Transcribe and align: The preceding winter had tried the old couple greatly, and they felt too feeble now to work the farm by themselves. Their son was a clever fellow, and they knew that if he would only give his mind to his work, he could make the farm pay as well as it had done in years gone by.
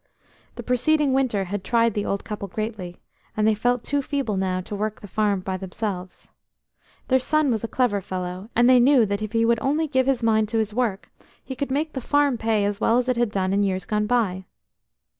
The 0.55 0.63
preceding 0.63 1.13
winter 1.13 1.43
had 1.43 1.63
tried 1.63 1.93
the 1.93 2.07
old 2.07 2.23
couple 2.23 2.47
greatly, 2.47 2.99
and 3.37 3.45
they 3.45 3.53
felt 3.53 3.83
too 3.83 4.01
feeble 4.01 4.35
now 4.35 4.59
to 4.61 4.75
work 4.75 4.99
the 4.99 5.07
farm 5.07 5.41
by 5.41 5.57
themselves. 5.57 6.27
Their 7.09 7.19
son 7.19 7.51
was 7.51 7.63
a 7.63 7.67
clever 7.67 8.01
fellow, 8.01 8.49
and 8.55 8.67
they 8.67 8.79
knew 8.79 9.05
that 9.05 9.21
if 9.21 9.33
he 9.33 9.45
would 9.45 9.59
only 9.59 9.85
give 9.85 10.07
his 10.07 10.23
mind 10.23 10.49
to 10.49 10.57
his 10.57 10.73
work, 10.73 11.11
he 11.43 11.55
could 11.55 11.69
make 11.69 11.93
the 11.93 12.01
farm 12.01 12.39
pay 12.39 12.65
as 12.65 12.81
well 12.81 12.97
as 12.97 13.09
it 13.09 13.15
had 13.15 13.29
done 13.29 13.53
in 13.53 13.61
years 13.61 13.85
gone 13.85 14.07
by. 14.07 14.45